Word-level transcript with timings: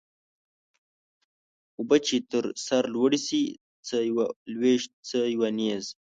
اوبه 1.77 1.97
چې 2.07 2.15
تر 2.31 2.43
سر 2.65 2.83
لوړي 2.93 3.19
سي 3.27 3.41
څه 3.87 3.97
يوه 4.09 4.25
لويشت 4.53 4.91
څه 5.09 5.17
يو 5.33 5.43
نيزه. 5.57 5.91